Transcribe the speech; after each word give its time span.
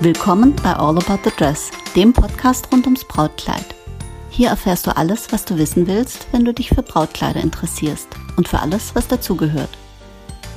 Willkommen 0.00 0.54
bei 0.62 0.74
All 0.74 0.96
About 0.96 1.18
the 1.24 1.36
Dress, 1.36 1.72
dem 1.96 2.12
Podcast 2.12 2.70
rund 2.70 2.84
ums 2.84 3.04
Brautkleid. 3.04 3.64
Hier 4.30 4.50
erfährst 4.50 4.86
du 4.86 4.96
alles, 4.96 5.32
was 5.32 5.44
du 5.44 5.58
wissen 5.58 5.88
willst, 5.88 6.28
wenn 6.30 6.44
du 6.44 6.54
dich 6.54 6.68
für 6.68 6.84
Brautkleider 6.84 7.40
interessierst 7.40 8.06
und 8.36 8.46
für 8.46 8.60
alles, 8.60 8.94
was 8.94 9.08
dazugehört. 9.08 9.70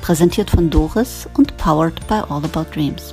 Präsentiert 0.00 0.48
von 0.48 0.70
Doris 0.70 1.28
und 1.36 1.56
powered 1.56 2.06
by 2.06 2.22
All 2.28 2.44
About 2.44 2.66
Dreams. 2.72 3.12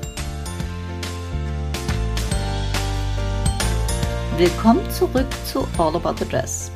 Willkommen 4.38 4.88
zurück 4.91 5.25
zu 5.52 5.68
All 5.80 5.96
About 5.96 6.23
the 6.23 6.30
Dress. 6.30 6.70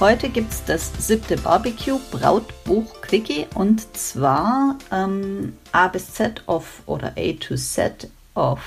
Heute 0.00 0.28
gibt 0.28 0.52
es 0.52 0.64
das 0.66 0.92
siebte 0.98 1.38
Barbecue 1.38 1.98
Brautbuch 2.10 3.00
Quickie 3.00 3.46
und 3.54 3.96
zwar 3.96 4.76
ähm, 4.90 5.56
A 5.72 5.88
bis 5.88 6.12
Z 6.12 6.42
of 6.46 6.82
oder 6.84 7.14
A 7.16 7.32
to 7.40 7.56
Z 7.56 8.10
of 8.34 8.60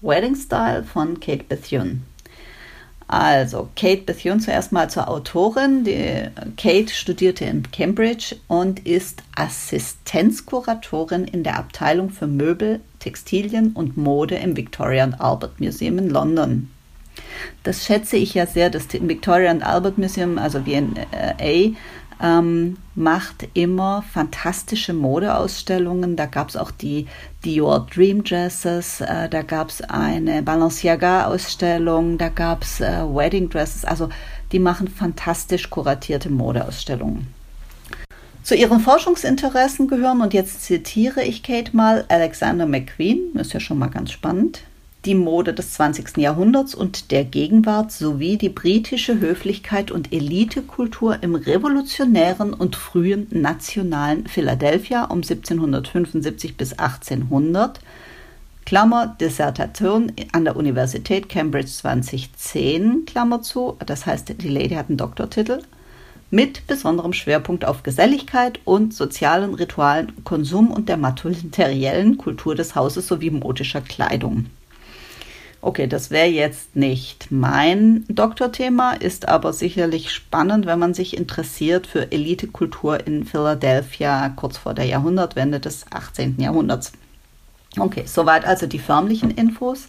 Wedding 0.00 0.36
Style 0.36 0.84
von 0.84 1.20
Kate 1.20 1.44
Bethune. 1.44 2.02
Also 3.08 3.70
Kate 3.74 4.02
Bethune 4.02 4.38
zuerst 4.38 4.70
mal 4.70 4.90
zur 4.90 5.08
Autorin. 5.08 5.82
Die 5.84 6.28
Kate 6.58 6.92
studierte 6.92 7.46
in 7.46 7.62
Cambridge 7.70 8.36
und 8.48 8.86
ist 8.86 9.22
Assistenzkuratorin 9.34 11.24
in 11.24 11.42
der 11.42 11.58
Abteilung 11.58 12.10
für 12.10 12.26
Möbel, 12.26 12.80
Textilien 12.98 13.72
und 13.72 13.96
Mode 13.96 14.34
im 14.34 14.56
Victoria 14.56 15.04
and 15.04 15.20
Albert 15.20 15.58
Museum 15.58 15.96
in 15.98 16.10
London. 16.10 16.70
Das 17.62 17.84
schätze 17.86 18.16
ich 18.16 18.34
ja 18.34 18.46
sehr, 18.46 18.68
das 18.70 18.86
Victoria 18.92 19.50
and 19.50 19.62
Albert 19.64 19.98
Museum, 19.98 20.38
also 20.38 20.60
VNA, 20.60 21.74
ähm, 22.22 22.76
macht 22.94 23.48
immer 23.54 24.02
fantastische 24.12 24.92
Modeausstellungen. 24.92 26.16
Da 26.16 26.26
gab 26.26 26.48
es 26.48 26.56
auch 26.56 26.70
die 26.70 27.06
Dior 27.44 27.86
Dream 27.94 28.24
Dresses, 28.24 29.00
äh, 29.00 29.28
da 29.28 29.42
gab 29.42 29.68
es 29.68 29.82
eine 29.82 30.42
Balenciaga-Ausstellung, 30.42 32.18
da 32.18 32.28
gab 32.28 32.62
es 32.62 32.80
äh, 32.80 33.02
Wedding 33.02 33.48
Dresses. 33.48 33.84
Also 33.84 34.08
die 34.52 34.58
machen 34.58 34.88
fantastisch 34.88 35.70
kuratierte 35.70 36.30
Modeausstellungen. 36.30 37.28
Zu 38.42 38.54
ihren 38.54 38.80
Forschungsinteressen 38.80 39.88
gehören, 39.88 40.22
und 40.22 40.32
jetzt 40.32 40.62
zitiere 40.62 41.22
ich 41.22 41.42
Kate 41.42 41.76
mal, 41.76 42.06
Alexander 42.08 42.64
McQueen, 42.64 43.34
ist 43.34 43.52
ja 43.52 43.60
schon 43.60 43.78
mal 43.78 43.88
ganz 43.90 44.10
spannend, 44.10 44.62
die 45.08 45.14
Mode 45.14 45.54
des 45.54 45.72
20. 45.72 46.18
Jahrhunderts 46.18 46.74
und 46.74 47.12
der 47.12 47.24
Gegenwart 47.24 47.90
sowie 47.90 48.36
die 48.36 48.50
britische 48.50 49.18
Höflichkeit 49.20 49.90
und 49.90 50.12
Elitekultur 50.12 51.22
im 51.22 51.34
revolutionären 51.34 52.52
und 52.52 52.76
frühen 52.76 53.26
nationalen 53.30 54.26
Philadelphia 54.26 55.04
um 55.04 55.22
1775 55.22 56.58
bis 56.58 56.74
1800. 56.74 57.80
Klammer, 58.66 59.16
Dissertation 59.18 60.12
an 60.32 60.44
der 60.44 60.56
Universität 60.56 61.30
Cambridge 61.30 61.70
2010, 61.70 63.06
Klammer 63.06 63.40
zu, 63.40 63.78
das 63.86 64.04
heißt, 64.04 64.34
die 64.42 64.48
Lady 64.50 64.74
hat 64.74 64.90
einen 64.90 64.98
Doktortitel, 64.98 65.62
mit 66.30 66.66
besonderem 66.66 67.14
Schwerpunkt 67.14 67.64
auf 67.64 67.82
Geselligkeit 67.82 68.60
und 68.66 68.92
sozialen 68.92 69.54
Ritualen, 69.54 70.22
Konsum 70.24 70.70
und 70.70 70.90
der 70.90 70.98
materiellen 70.98 72.18
Kultur 72.18 72.54
des 72.54 72.74
Hauses 72.74 73.06
sowie 73.06 73.30
modischer 73.30 73.80
Kleidung. 73.80 74.44
Okay, 75.60 75.88
das 75.88 76.10
wäre 76.10 76.28
jetzt 76.28 76.76
nicht 76.76 77.32
mein 77.32 78.04
Doktorthema, 78.08 78.92
ist 78.92 79.28
aber 79.28 79.52
sicherlich 79.52 80.12
spannend, 80.12 80.66
wenn 80.66 80.78
man 80.78 80.94
sich 80.94 81.16
interessiert 81.16 81.88
für 81.88 82.12
Elitekultur 82.12 83.04
in 83.04 83.24
Philadelphia 83.24 84.28
kurz 84.28 84.56
vor 84.56 84.74
der 84.74 84.84
Jahrhundertwende 84.84 85.58
des 85.58 85.86
18. 85.90 86.36
Jahrhunderts. 86.38 86.92
Okay, 87.76 88.04
soweit 88.06 88.44
also 88.44 88.66
die 88.66 88.78
förmlichen 88.78 89.32
Infos. 89.32 89.88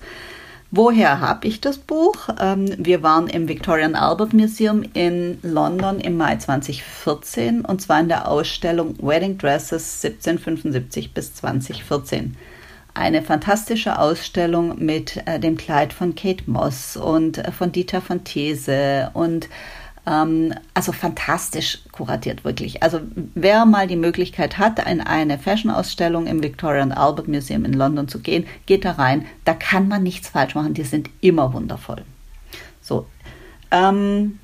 Woher 0.72 1.19
habe 1.19 1.47
ich 1.47 1.62
das 1.62 1.78
Buch? 1.78 2.29
Ähm, 2.40 2.74
wir 2.78 3.02
waren 3.03 3.28
im 3.28 3.47
Victorian 3.47 3.96
Albert 3.96 4.34
Museum 4.34 4.84
in 4.94 5.40
London 5.44 6.00
im 6.00 6.18
Mai 6.18 6.35
2014 6.35 7.62
und 7.66 7.81
zwar 7.81 8.00
in 8.00 8.08
der 8.08 8.28
Ausstellung 8.28 8.96
Wedding 9.00 9.38
Dresses 9.38 10.03
1775 10.03 11.13
bis 11.13 11.34
2014 11.35 12.35
eine 12.99 13.21
fantastische 13.21 13.97
Ausstellung 13.97 14.83
mit 14.83 15.23
äh, 15.25 15.39
dem 15.39 15.55
Kleid 15.55 15.93
von 15.93 16.15
Kate 16.15 16.43
Moss 16.47 16.97
und 16.97 17.37
äh, 17.37 17.51
von 17.51 17.71
Dieter 17.71 18.01
von 18.01 18.25
These 18.25 19.09
und 19.13 19.47
ähm, 20.05 20.53
also 20.73 20.91
fantastisch 20.91 21.79
kuratiert 21.93 22.43
wirklich. 22.43 22.83
Also 22.83 22.99
wer 23.35 23.65
mal 23.65 23.87
die 23.87 23.95
Möglichkeit 23.95 24.57
hat, 24.57 24.85
in 24.85 24.99
eine 24.99 25.37
Fashion-Ausstellung 25.37 26.27
im 26.27 26.43
Victoria 26.43 26.83
and 26.83 26.95
Albert 26.95 27.29
Museum 27.29 27.63
in 27.63 27.73
London 27.73 28.09
zu 28.09 28.19
gehen, 28.19 28.45
geht 28.65 28.83
da 28.83 28.91
rein. 28.91 29.25
Da 29.45 29.53
kann 29.53 29.87
man 29.87 30.03
nichts 30.03 30.27
falsch 30.27 30.55
machen. 30.55 30.73
Die 30.73 30.83
sind 30.83 31.09
immer 31.21 31.53
wundervoll. 31.53 32.03
So. 32.81 33.05
Ähm, 33.71 34.39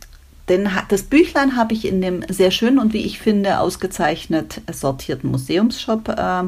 denn 0.47 0.69
das 0.89 1.03
Büchlein 1.03 1.57
habe 1.57 1.73
ich 1.73 1.85
in 1.85 2.01
dem 2.01 2.23
sehr 2.29 2.51
schönen 2.51 2.79
und 2.79 2.93
wie 2.93 3.01
ich 3.01 3.19
finde 3.19 3.59
ausgezeichnet 3.59 4.61
sortierten 4.71 5.31
Museumsshop 5.31 6.07
äh, 6.09 6.43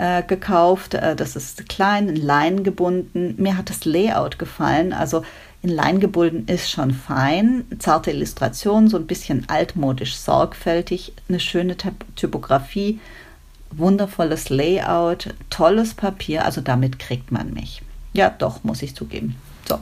äh, 0.00 0.22
gekauft. 0.22 0.94
Äh, 0.94 1.14
das 1.14 1.36
ist 1.36 1.68
klein, 1.68 2.08
in 2.08 2.16
Lein 2.16 2.64
gebunden. 2.64 3.34
Mir 3.36 3.58
hat 3.58 3.68
das 3.68 3.84
Layout 3.84 4.38
gefallen. 4.38 4.94
Also 4.94 5.22
in 5.60 5.68
Lein 5.68 6.00
gebunden 6.00 6.50
ist 6.50 6.70
schon 6.70 6.92
fein. 6.92 7.66
Zarte 7.78 8.10
Illustration, 8.10 8.88
so 8.88 8.96
ein 8.96 9.06
bisschen 9.06 9.46
altmodisch 9.48 10.16
sorgfältig. 10.16 11.12
Eine 11.28 11.38
schöne 11.38 11.76
Typografie. 12.16 12.98
Wundervolles 13.72 14.48
Layout, 14.48 15.34
tolles 15.50 15.92
Papier. 15.92 16.46
Also 16.46 16.62
damit 16.62 16.98
kriegt 16.98 17.30
man 17.30 17.52
mich. 17.52 17.82
Ja, 18.14 18.30
doch, 18.30 18.64
muss 18.64 18.80
ich 18.80 18.96
zugeben. 18.96 19.36
So, 19.68 19.78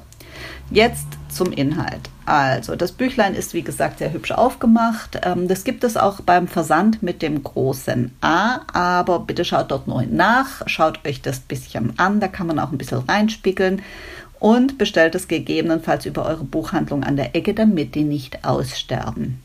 jetzt 0.70 1.06
zum 1.28 1.53
Inhalt. 1.53 2.11
Also, 2.27 2.77
das 2.77 2.93
Büchlein 2.93 3.34
ist 3.34 3.55
wie 3.55 3.62
gesagt 3.62 3.99
sehr 3.99 4.12
hübsch 4.12 4.33
aufgemacht. 4.33 5.21
Ähm, 5.22 5.49
das 5.49 5.65
gibt 5.65 5.84
es 5.84 5.97
auch 5.97 6.21
beim 6.21 6.49
Versand 6.49 7.03
mit 7.03 7.22
dem 7.22 7.43
großen 7.43 8.12
A, 8.21 8.61
aber 8.72 9.21
bitte 9.21 9.44
schaut 9.44 9.71
dort 9.71 9.89
nur 9.89 10.03
nach, 10.03 10.62
schaut 10.66 11.06
euch 11.06 11.22
das 11.22 11.41
bisschen 11.41 11.99
an, 11.99 12.21
da 12.21 12.28
kann 12.28 12.47
man 12.47 12.59
auch 12.59 12.72
ein 12.72 12.78
bisschen 12.78 12.99
reinspiegeln 12.99 13.83
und 14.41 14.78
bestellt 14.78 15.15
es 15.15 15.28
gegebenenfalls 15.28 16.06
über 16.06 16.27
eure 16.27 16.44
Buchhandlung 16.44 17.05
an 17.05 17.16
der 17.16 17.34
Ecke, 17.34 17.55
damit 17.55 17.95
die 17.95 18.05
nicht 18.05 18.45
aussterben. 18.45 19.41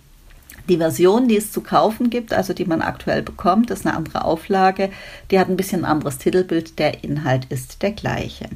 Die 0.70 0.78
Version, 0.78 1.28
die 1.28 1.36
es 1.36 1.52
zu 1.52 1.62
kaufen 1.62 2.10
gibt, 2.10 2.32
also 2.32 2.54
die 2.54 2.66
man 2.66 2.82
aktuell 2.82 3.22
bekommt, 3.22 3.70
ist 3.70 3.86
eine 3.86 3.98
andere 3.98 4.24
Auflage. 4.24 4.92
Die 5.30 5.40
hat 5.40 5.50
ein 5.50 5.58
bisschen 5.58 5.84
anderes 5.84 6.20
Titelbild. 6.20 6.80
Der 6.80 7.04
Inhalt 7.04 7.46
ist 7.50 7.82
der 7.82 7.92
gleiche. 7.92 8.48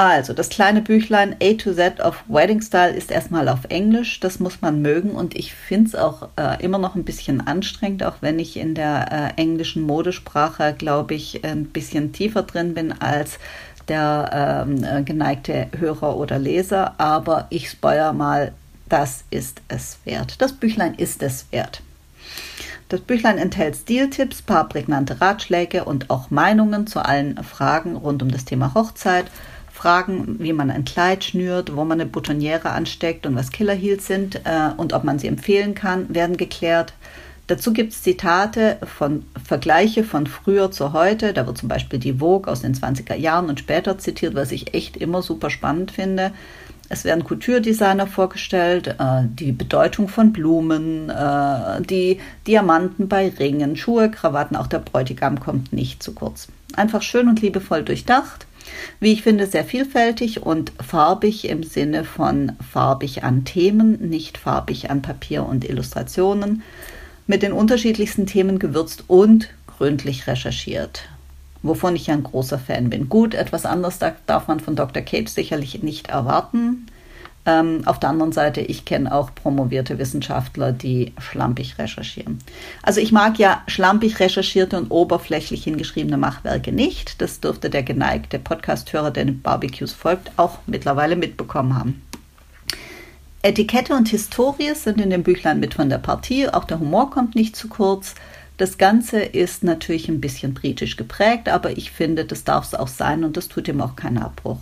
Also, 0.00 0.32
das 0.32 0.48
kleine 0.48 0.80
Büchlein 0.80 1.36
A 1.42 1.52
to 1.52 1.74
Z 1.74 2.00
of 2.00 2.24
Wedding 2.26 2.62
Style 2.62 2.96
ist 2.96 3.10
erstmal 3.10 3.50
auf 3.50 3.66
Englisch. 3.68 4.18
Das 4.20 4.40
muss 4.40 4.62
man 4.62 4.80
mögen 4.80 5.10
und 5.10 5.36
ich 5.36 5.52
finde 5.52 5.88
es 5.88 5.94
auch 5.94 6.30
äh, 6.38 6.64
immer 6.64 6.78
noch 6.78 6.94
ein 6.94 7.04
bisschen 7.04 7.46
anstrengend, 7.46 8.02
auch 8.04 8.14
wenn 8.22 8.38
ich 8.38 8.56
in 8.56 8.74
der 8.74 9.34
äh, 9.36 9.38
englischen 9.38 9.82
Modesprache, 9.82 10.74
glaube 10.78 11.12
ich, 11.12 11.44
ein 11.44 11.66
bisschen 11.66 12.14
tiefer 12.14 12.44
drin 12.44 12.72
bin 12.72 12.92
als 12.92 13.38
der 13.88 14.64
ähm, 14.66 14.82
äh, 14.82 15.02
geneigte 15.02 15.66
Hörer 15.78 16.16
oder 16.16 16.38
Leser. 16.38 16.94
Aber 16.96 17.46
ich 17.50 17.68
spoiler 17.68 18.14
mal, 18.14 18.52
das 18.88 19.24
ist 19.28 19.60
es 19.68 19.98
wert. 20.06 20.40
Das 20.40 20.54
Büchlein 20.54 20.94
ist 20.94 21.22
es 21.22 21.44
wert. 21.50 21.82
Das 22.88 23.02
Büchlein 23.02 23.36
enthält 23.36 23.76
Stiltipps, 23.76 24.40
paar 24.40 24.66
prägnante 24.66 25.20
Ratschläge 25.20 25.84
und 25.84 26.08
auch 26.08 26.30
Meinungen 26.30 26.86
zu 26.86 27.04
allen 27.04 27.36
Fragen 27.44 27.96
rund 27.96 28.22
um 28.22 28.30
das 28.30 28.46
Thema 28.46 28.72
Hochzeit 28.72 29.26
Fragen, 29.80 30.36
wie 30.40 30.52
man 30.52 30.70
ein 30.70 30.84
Kleid 30.84 31.24
schnürt, 31.24 31.74
wo 31.74 31.84
man 31.84 31.98
eine 31.98 32.10
Boutonniere 32.10 32.68
ansteckt 32.68 33.24
und 33.24 33.34
was 33.34 33.50
Killer 33.50 33.72
Heels 33.72 34.06
sind 34.06 34.36
äh, 34.44 34.70
und 34.76 34.92
ob 34.92 35.04
man 35.04 35.18
sie 35.18 35.26
empfehlen 35.26 35.74
kann, 35.74 36.14
werden 36.14 36.36
geklärt. 36.36 36.92
Dazu 37.46 37.72
gibt 37.72 37.94
es 37.94 38.02
Zitate 38.02 38.76
von 38.84 39.24
Vergleiche 39.42 40.04
von 40.04 40.26
früher 40.26 40.70
zu 40.70 40.92
heute. 40.92 41.32
Da 41.32 41.46
wird 41.46 41.56
zum 41.56 41.70
Beispiel 41.70 41.98
die 41.98 42.18
Vogue 42.18 42.52
aus 42.52 42.60
den 42.60 42.74
20er 42.74 43.16
Jahren 43.16 43.48
und 43.48 43.58
später 43.58 43.96
zitiert, 43.98 44.34
was 44.34 44.52
ich 44.52 44.74
echt 44.74 44.98
immer 44.98 45.22
super 45.22 45.48
spannend 45.48 45.90
finde. 45.92 46.32
Es 46.90 47.04
werden 47.04 47.24
Couture-Designer 47.24 48.06
vorgestellt, 48.06 48.88
äh, 48.98 49.22
die 49.24 49.52
Bedeutung 49.52 50.08
von 50.08 50.32
Blumen, 50.34 51.08
äh, 51.08 51.80
die 51.80 52.20
Diamanten 52.46 53.08
bei 53.08 53.30
Ringen, 53.30 53.76
Schuhe, 53.76 54.10
Krawatten, 54.10 54.56
auch 54.56 54.66
der 54.66 54.80
Bräutigam 54.80 55.40
kommt 55.40 55.72
nicht 55.72 56.02
zu 56.02 56.12
kurz. 56.12 56.48
Einfach 56.76 57.00
schön 57.00 57.28
und 57.28 57.40
liebevoll 57.40 57.82
durchdacht. 57.82 58.46
Wie 59.00 59.12
ich 59.12 59.22
finde, 59.22 59.46
sehr 59.46 59.64
vielfältig 59.64 60.42
und 60.42 60.72
farbig 60.84 61.48
im 61.48 61.62
Sinne 61.62 62.04
von 62.04 62.52
farbig 62.72 63.24
an 63.24 63.44
Themen, 63.44 64.08
nicht 64.08 64.38
farbig 64.38 64.90
an 64.90 65.02
Papier 65.02 65.46
und 65.46 65.68
Illustrationen, 65.68 66.62
mit 67.26 67.42
den 67.42 67.52
unterschiedlichsten 67.52 68.26
Themen 68.26 68.58
gewürzt 68.58 69.04
und 69.08 69.48
gründlich 69.66 70.26
recherchiert. 70.26 71.02
Wovon 71.62 71.94
ich 71.94 72.06
ja 72.06 72.14
ein 72.14 72.22
großer 72.22 72.58
Fan 72.58 72.90
bin. 72.90 73.08
Gut, 73.08 73.34
etwas 73.34 73.66
anderes 73.66 73.98
darf 73.98 74.48
man 74.48 74.60
von 74.60 74.76
Dr. 74.76 75.02
Cage 75.02 75.28
sicherlich 75.28 75.82
nicht 75.82 76.08
erwarten. 76.08 76.86
Ähm, 77.46 77.82
auf 77.86 77.98
der 77.98 78.10
anderen 78.10 78.32
Seite, 78.32 78.60
ich 78.60 78.84
kenne 78.84 79.14
auch 79.14 79.34
promovierte 79.34 79.98
Wissenschaftler, 79.98 80.72
die 80.72 81.14
schlampig 81.18 81.78
recherchieren. 81.78 82.38
Also 82.82 83.00
ich 83.00 83.12
mag 83.12 83.38
ja 83.38 83.62
schlampig 83.66 84.20
recherchierte 84.20 84.76
und 84.76 84.90
oberflächlich 84.90 85.64
hingeschriebene 85.64 86.18
Machwerke 86.18 86.70
nicht. 86.70 87.20
Das 87.22 87.40
dürfte 87.40 87.70
der 87.70 87.82
geneigte 87.82 88.38
Podcasthörer, 88.38 89.10
der 89.10 89.24
den 89.24 89.40
Barbecues 89.40 89.92
folgt, 89.92 90.32
auch 90.36 90.58
mittlerweile 90.66 91.16
mitbekommen 91.16 91.78
haben. 91.78 92.02
Etikette 93.42 93.94
und 93.94 94.08
Historie 94.08 94.74
sind 94.74 95.00
in 95.00 95.08
dem 95.08 95.22
Büchlein 95.22 95.60
mit 95.60 95.72
von 95.72 95.88
der 95.88 95.96
Partie. 95.96 96.46
Auch 96.50 96.64
der 96.64 96.78
Humor 96.78 97.10
kommt 97.10 97.34
nicht 97.34 97.56
zu 97.56 97.68
kurz. 97.68 98.14
Das 98.58 98.76
Ganze 98.76 99.20
ist 99.20 99.64
natürlich 99.64 100.10
ein 100.10 100.20
bisschen 100.20 100.52
britisch 100.52 100.98
geprägt, 100.98 101.48
aber 101.48 101.70
ich 101.70 101.90
finde, 101.90 102.26
das 102.26 102.44
darf 102.44 102.66
es 102.66 102.74
auch 102.74 102.88
sein 102.88 103.24
und 103.24 103.38
das 103.38 103.48
tut 103.48 103.66
ihm 103.68 103.80
auch 103.80 103.96
keinen 103.96 104.18
Abbruch. 104.18 104.58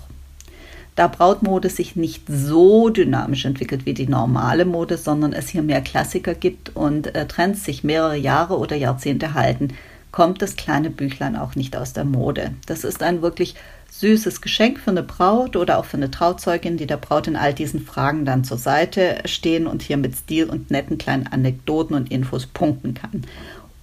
Da 0.99 1.07
Brautmode 1.07 1.71
sich 1.71 1.95
nicht 1.95 2.25
so 2.27 2.89
dynamisch 2.89 3.45
entwickelt 3.45 3.87
wie 3.87 3.95
die 3.95 4.09
normale 4.09 4.65
Mode, 4.65 4.99
sondern 4.99 5.33
es 5.33 5.49
hier 5.49 5.63
mehr 5.63 5.81
Klassiker 5.81 6.35
gibt 6.35 6.75
und 6.75 7.15
äh, 7.15 7.29
Trends 7.29 7.65
sich 7.65 7.85
mehrere 7.85 8.17
Jahre 8.17 8.59
oder 8.59 8.75
Jahrzehnte 8.75 9.35
halten, 9.35 9.75
kommt 10.11 10.43
das 10.43 10.57
kleine 10.57 10.91
Büchlein 10.91 11.37
auch 11.37 11.55
nicht 11.55 11.77
aus 11.77 11.93
der 11.93 12.05
Mode. 12.05 12.51
Das 12.67 12.83
ist 12.83 13.05
ein 13.05 13.23
wirklich 13.23 13.55
süßes 13.93 14.41
Geschenk 14.41 14.81
für 14.81 14.91
eine 14.91 15.05
Braut 15.05 15.55
oder 15.55 15.79
auch 15.79 15.85
für 15.85 15.99
eine 15.99 16.11
Trauzeugin, 16.11 16.79
die 16.79 16.89
der 16.89 16.97
Braut 16.97 17.29
in 17.29 17.37
all 17.37 17.55
diesen 17.55 17.81
Fragen 17.81 18.25
dann 18.25 18.43
zur 18.43 18.59
Seite 18.59 19.19
stehen 19.25 19.69
und 19.69 19.83
hier 19.83 19.99
mit 19.99 20.17
Stil 20.17 20.51
und 20.51 20.73
netten 20.73 20.99
kleinen 20.99 21.29
Anekdoten 21.29 21.95
und 21.95 22.11
Infos 22.11 22.47
punkten 22.47 22.95
kann. 22.95 23.23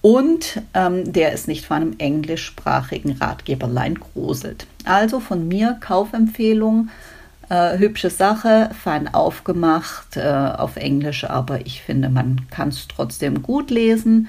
Und 0.06 0.62
ähm, 0.72 1.12
der 1.12 1.32
ist 1.32 1.48
nicht 1.48 1.66
von 1.66 1.78
einem 1.78 1.94
englischsprachigen 1.98 3.16
Ratgeberlein 3.20 3.96
gruselt. 3.96 4.68
Also 4.84 5.18
von 5.18 5.48
mir 5.48 5.78
Kaufempfehlung. 5.80 6.90
Äh, 7.48 7.78
hübsche 7.78 8.10
Sache, 8.10 8.70
fein 8.80 9.12
aufgemacht 9.12 10.16
äh, 10.16 10.22
auf 10.22 10.76
Englisch, 10.76 11.24
aber 11.24 11.66
ich 11.66 11.82
finde, 11.82 12.08
man 12.08 12.42
kann 12.50 12.68
es 12.68 12.86
trotzdem 12.86 13.42
gut 13.42 13.72
lesen. 13.72 14.28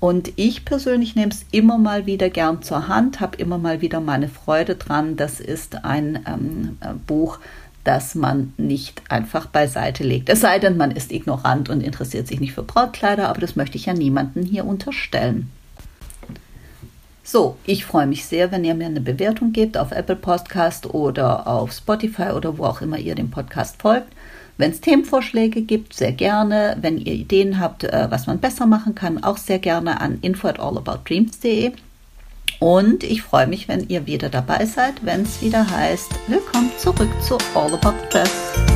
Und 0.00 0.32
ich 0.36 0.64
persönlich 0.64 1.14
nehme 1.14 1.32
es 1.32 1.44
immer 1.50 1.76
mal 1.76 2.06
wieder 2.06 2.30
gern 2.30 2.62
zur 2.62 2.88
Hand, 2.88 3.20
habe 3.20 3.36
immer 3.36 3.58
mal 3.58 3.82
wieder 3.82 4.00
meine 4.00 4.28
Freude 4.28 4.76
dran. 4.76 5.16
Das 5.16 5.40
ist 5.40 5.84
ein 5.84 6.24
ähm, 6.26 6.78
äh, 6.80 6.94
Buch, 7.06 7.38
das 7.88 8.14
man 8.14 8.52
nicht 8.58 9.00
einfach 9.08 9.46
beiseite 9.46 10.04
legt. 10.04 10.28
Es 10.28 10.42
sei 10.42 10.58
denn, 10.58 10.76
man 10.76 10.90
ist 10.90 11.10
ignorant 11.10 11.70
und 11.70 11.80
interessiert 11.80 12.28
sich 12.28 12.38
nicht 12.38 12.52
für 12.52 12.62
Brautkleider, 12.62 13.30
aber 13.30 13.40
das 13.40 13.56
möchte 13.56 13.78
ich 13.78 13.86
ja 13.86 13.94
niemanden 13.94 14.42
hier 14.42 14.66
unterstellen. 14.66 15.50
So, 17.24 17.56
ich 17.64 17.86
freue 17.86 18.06
mich 18.06 18.26
sehr, 18.26 18.52
wenn 18.52 18.62
ihr 18.62 18.74
mir 18.74 18.88
eine 18.88 19.00
Bewertung 19.00 19.52
gebt 19.52 19.78
auf 19.78 19.90
Apple 19.90 20.16
Podcast 20.16 20.92
oder 20.92 21.46
auf 21.46 21.72
Spotify 21.72 22.32
oder 22.36 22.58
wo 22.58 22.64
auch 22.64 22.82
immer 22.82 22.98
ihr 22.98 23.14
dem 23.14 23.30
Podcast 23.30 23.80
folgt. 23.80 24.12
Wenn 24.58 24.72
es 24.72 24.82
Themenvorschläge 24.82 25.62
gibt, 25.62 25.94
sehr 25.94 26.12
gerne. 26.12 26.76
Wenn 26.82 26.98
ihr 26.98 27.14
Ideen 27.14 27.58
habt, 27.58 27.84
äh, 27.84 28.06
was 28.10 28.26
man 28.26 28.38
besser 28.38 28.66
machen 28.66 28.94
kann, 28.94 29.24
auch 29.24 29.38
sehr 29.38 29.60
gerne 29.60 30.02
an 30.02 30.18
info 30.20 30.46
at 30.46 30.60
allaboutdreams.de. 30.60 31.72
Und 32.60 33.04
ich 33.04 33.22
freue 33.22 33.46
mich, 33.46 33.68
wenn 33.68 33.88
ihr 33.88 34.06
wieder 34.06 34.28
dabei 34.28 34.64
seid, 34.66 35.04
wenn 35.04 35.22
es 35.22 35.40
wieder 35.42 35.68
heißt, 35.70 36.10
willkommen 36.26 36.70
zurück 36.78 37.10
zu 37.22 37.38
All 37.54 37.72
About 37.74 37.94
Dress. 38.10 38.67